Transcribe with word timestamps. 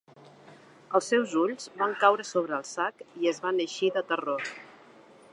Els 0.99 1.09
seus 1.11 1.35
ulls 1.41 1.67
van 1.81 1.93
caure 2.03 2.25
sobre 2.29 2.57
el 2.59 2.65
sac 2.69 3.03
i 3.25 3.29
es 3.33 3.41
van 3.43 3.61
eixir 3.67 3.91
de 3.99 4.03
terror. 4.13 4.49